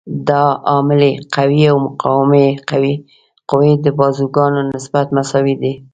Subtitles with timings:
[0.27, 0.29] د
[0.69, 2.47] عاملې قوې او مقاومې
[3.49, 5.73] قوې د بازوګانو نسبت مساوي دی.